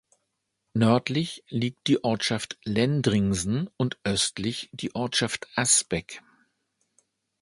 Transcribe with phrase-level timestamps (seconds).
[0.73, 6.23] Nördlich liegt die Ortschaft Lendringsen und östlich die Ortschaft Asbeck.